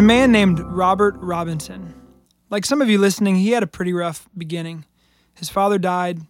[0.00, 1.92] a man named Robert Robinson.
[2.48, 4.86] Like some of you listening, he had a pretty rough beginning.
[5.34, 6.22] His father died.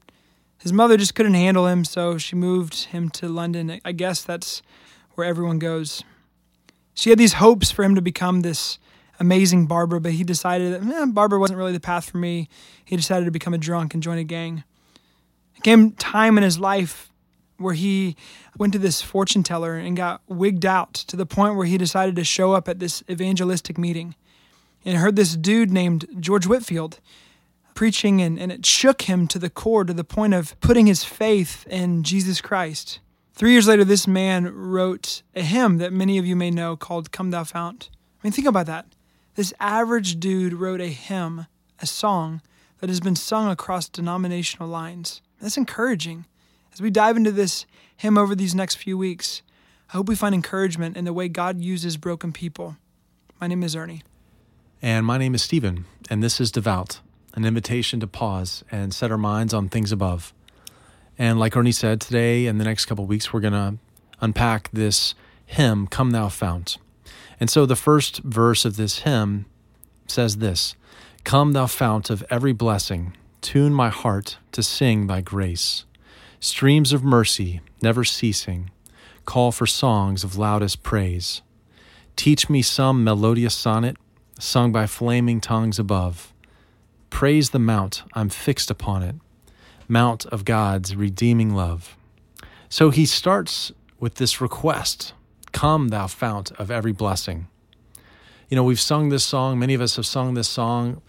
[0.58, 3.80] His mother just couldn't handle him, so she moved him to London.
[3.84, 4.60] I guess that's
[5.14, 6.02] where everyone goes.
[6.94, 8.80] She had these hopes for him to become this
[9.20, 12.48] amazing barber, but he decided that eh, barber wasn't really the path for me.
[12.84, 14.64] He decided to become a drunk and join a gang.
[15.54, 17.09] It came time in his life
[17.60, 18.16] where he
[18.56, 22.16] went to this fortune teller and got wigged out to the point where he decided
[22.16, 24.14] to show up at this evangelistic meeting
[24.84, 27.00] and heard this dude named George Whitefield
[27.74, 31.04] preaching, and, and it shook him to the core to the point of putting his
[31.04, 33.00] faith in Jesus Christ.
[33.32, 37.12] Three years later, this man wrote a hymn that many of you may know called
[37.12, 37.88] Come Thou Fount.
[37.92, 38.86] I mean, think about that.
[39.34, 41.46] This average dude wrote a hymn,
[41.78, 42.42] a song
[42.80, 45.22] that has been sung across denominational lines.
[45.40, 46.26] That's encouraging.
[46.80, 49.42] As we dive into this hymn over these next few weeks,
[49.90, 52.78] I hope we find encouragement in the way God uses broken people.
[53.38, 54.02] My name is Ernie.
[54.80, 57.00] And my name is Stephen, and this is Devout,
[57.34, 60.32] an invitation to pause and set our minds on things above.
[61.18, 63.76] And like Ernie said, today and the next couple weeks, we're going to
[64.22, 66.78] unpack this hymn, Come Thou Fount.
[67.38, 69.44] And so the first verse of this hymn
[70.06, 70.76] says this
[71.24, 75.84] Come, thou fount of every blessing, tune my heart to sing thy grace.
[76.42, 78.70] Streams of mercy, never ceasing,
[79.26, 81.42] call for songs of loudest praise.
[82.16, 83.98] Teach me some melodious sonnet
[84.38, 86.32] sung by flaming tongues above.
[87.10, 89.16] Praise the mount, I'm fixed upon it,
[89.86, 91.94] mount of God's redeeming love.
[92.70, 95.12] So he starts with this request
[95.52, 97.48] Come, thou fount of every blessing.
[98.48, 101.02] You know, we've sung this song, many of us have sung this song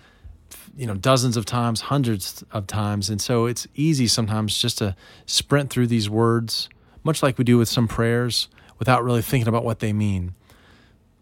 [0.75, 3.09] you know dozens of times hundreds of times.
[3.09, 6.69] And so it's easy sometimes just to sprint through these words
[7.03, 8.47] much like we do with some prayers
[8.77, 10.35] without really thinking about what they mean.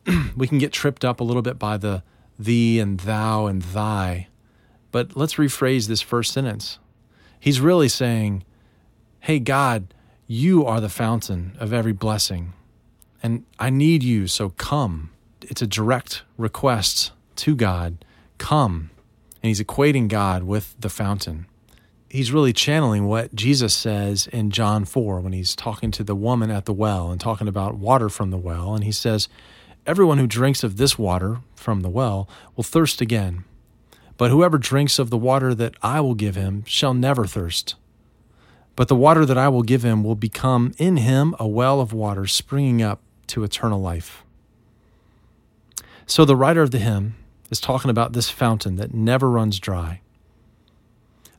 [0.36, 2.04] We can get tripped up a little bit by the
[2.38, 4.28] thee and thou and thy.
[4.92, 6.80] But let's rephrase this first sentence.
[7.40, 8.44] He's really saying
[9.22, 9.94] hey god
[10.28, 12.54] you are the fountain of every blessing
[13.22, 15.12] and i need you so come.
[15.42, 18.06] It's a direct request to god
[18.38, 18.90] come
[19.42, 21.46] and he's equating God with the fountain.
[22.10, 26.50] He's really channeling what Jesus says in John 4 when he's talking to the woman
[26.50, 28.74] at the well and talking about water from the well.
[28.74, 29.30] And he says,
[29.86, 33.44] Everyone who drinks of this water from the well will thirst again.
[34.18, 37.76] But whoever drinks of the water that I will give him shall never thirst.
[38.76, 41.94] But the water that I will give him will become in him a well of
[41.94, 44.24] water springing up to eternal life.
[46.06, 47.16] So the writer of the hymn
[47.50, 50.02] is talking about this fountain that never runs dry.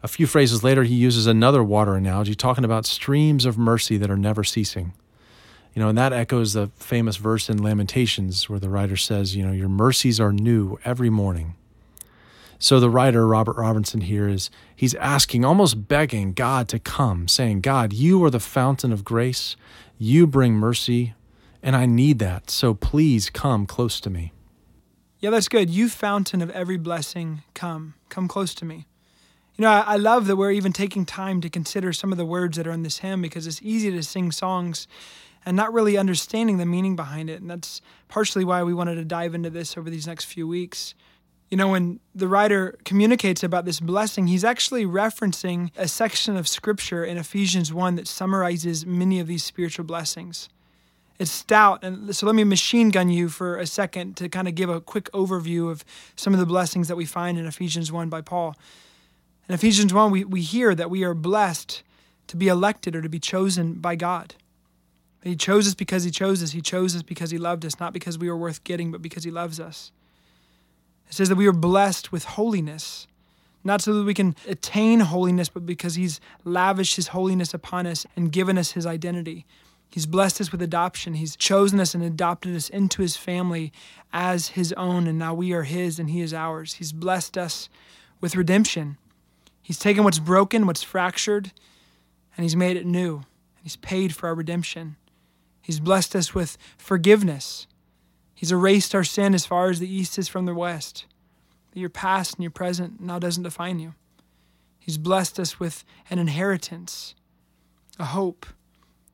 [0.02, 4.10] A few phrases later, he uses another water analogy, talking about streams of mercy that
[4.10, 4.94] are never ceasing.
[5.74, 9.44] You know, and that echoes the famous verse in Lamentations where the writer says, you
[9.44, 11.54] know, your mercies are new every morning.
[12.58, 17.60] So the writer, Robert Robinson, here is he's asking, almost begging God to come, saying,
[17.60, 19.56] God, you are the fountain of grace.
[19.96, 21.14] You bring mercy,
[21.62, 22.50] and I need that.
[22.50, 24.32] So please come close to me.
[25.20, 25.68] Yeah, that's good.
[25.68, 28.86] You fountain of every blessing, come, come close to me.
[29.56, 32.24] You know, I, I, love that we're even taking time to consider some of the
[32.24, 34.88] words that are in this hymn because it's easy to sing songs
[35.44, 37.42] and not really understanding the meaning behind it.
[37.42, 40.94] And that's partially why we wanted to dive into this over these next few weeks.
[41.50, 46.48] You know, when the writer communicates about this blessing, he's actually referencing a section of
[46.48, 50.48] scripture in Ephesians 1 that summarizes many of these spiritual blessings.
[51.20, 51.84] It's stout.
[51.84, 54.80] And so let me machine gun you for a second to kind of give a
[54.80, 55.84] quick overview of
[56.16, 58.56] some of the blessings that we find in Ephesians 1 by Paul.
[59.46, 61.82] In Ephesians 1, we, we hear that we are blessed
[62.28, 64.34] to be elected or to be chosen by God.
[65.22, 66.52] He chose us because He chose us.
[66.52, 69.22] He chose us because He loved us, not because we were worth getting, but because
[69.22, 69.92] He loves us.
[71.06, 73.06] It says that we are blessed with holiness,
[73.62, 78.06] not so that we can attain holiness, but because He's lavished His holiness upon us
[78.16, 79.44] and given us His identity.
[79.90, 81.14] He's blessed us with adoption.
[81.14, 83.72] He's chosen us and adopted us into his family
[84.12, 86.74] as his own, and now we are his and he is ours.
[86.74, 87.68] He's blessed us
[88.20, 88.98] with redemption.
[89.60, 91.52] He's taken what's broken, what's fractured,
[92.36, 93.16] and he's made it new.
[93.16, 94.96] And he's paid for our redemption.
[95.60, 97.66] He's blessed us with forgiveness.
[98.34, 101.04] He's erased our sin as far as the east is from the west.
[101.72, 103.94] That your past and your present now doesn't define you.
[104.78, 107.14] He's blessed us with an inheritance,
[107.98, 108.46] a hope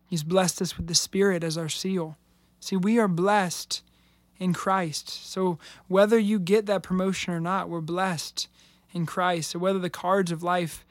[0.07, 2.17] He's blessed us with the Spirit as our seal.
[2.61, 3.83] See, we are blessed
[4.39, 5.09] in Christ.
[5.09, 5.59] So
[5.89, 8.49] whether you get that promotion or not, we're blessed
[8.93, 9.51] in Christ.
[9.51, 10.85] So whether the cards of life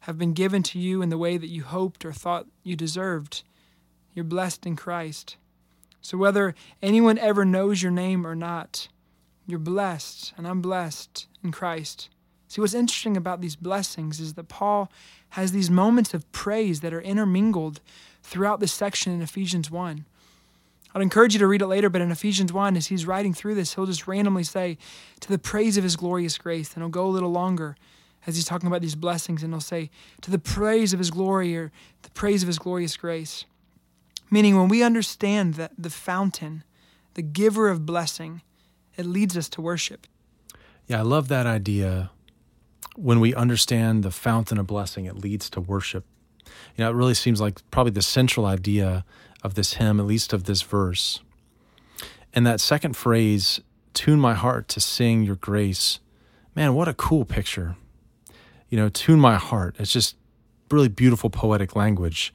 [0.00, 3.42] have been given to you in the way that you hoped or thought you deserved,
[4.14, 5.36] you're blessed in Christ.
[6.00, 8.88] So whether anyone ever knows your name or not,
[9.50, 12.08] You're blessed, and I'm blessed in Christ.
[12.50, 14.90] See, what's interesting about these blessings is that Paul
[15.30, 17.80] has these moments of praise that are intermingled
[18.24, 20.04] throughout this section in Ephesians 1.
[20.92, 23.54] I'd encourage you to read it later, but in Ephesians 1, as he's writing through
[23.54, 24.78] this, he'll just randomly say,
[25.20, 26.74] To the praise of his glorious grace.
[26.74, 27.76] And he'll go a little longer
[28.26, 29.88] as he's talking about these blessings, and he'll say,
[30.22, 31.70] To the praise of his glory or
[32.02, 33.44] the praise of his glorious grace.
[34.28, 36.64] Meaning, when we understand that the fountain,
[37.14, 38.42] the giver of blessing,
[38.96, 40.08] it leads us to worship.
[40.88, 42.10] Yeah, I love that idea.
[42.96, 46.04] When we understand the fountain of blessing, it leads to worship.
[46.76, 49.04] You know, it really seems like probably the central idea
[49.42, 51.20] of this hymn, at least of this verse.
[52.32, 53.60] And that second phrase,
[53.94, 56.00] tune my heart to sing your grace.
[56.54, 57.76] Man, what a cool picture.
[58.68, 59.76] You know, tune my heart.
[59.78, 60.16] It's just
[60.70, 62.32] really beautiful poetic language.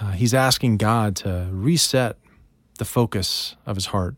[0.00, 2.16] Uh, he's asking God to reset
[2.78, 4.14] the focus of his heart.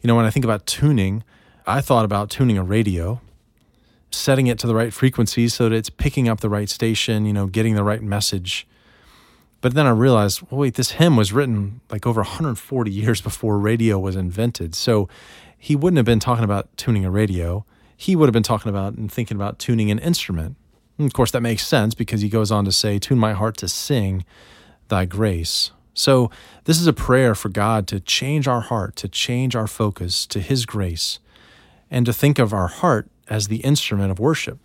[0.00, 1.24] You know, when I think about tuning,
[1.66, 3.20] I thought about tuning a radio,
[4.10, 7.32] setting it to the right frequency so that it's picking up the right station, you
[7.32, 8.66] know, getting the right message.
[9.60, 13.58] But then I realized, well, wait, this hymn was written like over 140 years before
[13.58, 14.74] radio was invented.
[14.74, 15.08] So
[15.58, 17.64] he wouldn't have been talking about tuning a radio.
[17.96, 20.56] He would have been talking about and thinking about tuning an instrument.
[20.96, 23.56] And of course, that makes sense because he goes on to say, Tune my heart
[23.58, 24.24] to sing
[24.88, 25.70] thy grace.
[25.92, 26.30] So,
[26.64, 30.40] this is a prayer for God to change our heart, to change our focus to
[30.40, 31.18] his grace,
[31.90, 34.58] and to think of our heart as the instrument of worship.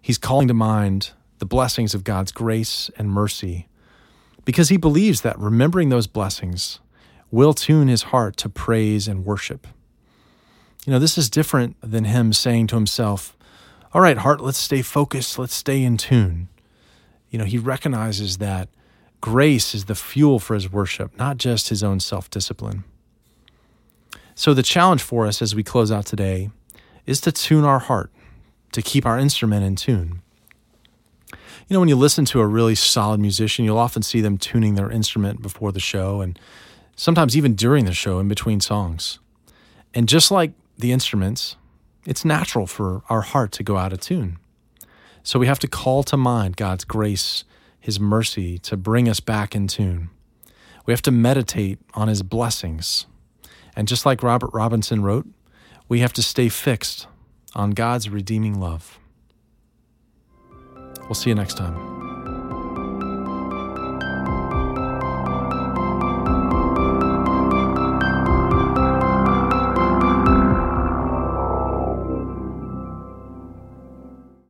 [0.00, 3.68] He's calling to mind the blessings of God's grace and mercy
[4.44, 6.80] because he believes that remembering those blessings
[7.30, 9.66] will tune his heart to praise and worship.
[10.84, 13.36] You know, this is different than him saying to himself,
[13.92, 16.48] All right, heart, let's stay focused, let's stay in tune.
[17.30, 18.68] You know, he recognizes that
[19.20, 22.84] grace is the fuel for his worship, not just his own self discipline.
[24.34, 26.50] So, the challenge for us as we close out today
[27.06, 28.10] is to tune our heart,
[28.72, 30.22] to keep our instrument in tune.
[31.68, 34.74] You know, when you listen to a really solid musician, you'll often see them tuning
[34.74, 36.38] their instrument before the show and
[36.96, 39.18] sometimes even during the show in between songs.
[39.94, 41.56] And just like the instruments,
[42.06, 44.38] it's natural for our heart to go out of tune.
[45.22, 47.44] So we have to call to mind God's grace,
[47.78, 50.10] His mercy to bring us back in tune.
[50.84, 53.06] We have to meditate on His blessings.
[53.76, 55.26] And just like Robert Robinson wrote,
[55.92, 57.06] we have to stay fixed
[57.54, 58.98] on God's redeeming love.
[61.02, 61.91] We'll see you next time.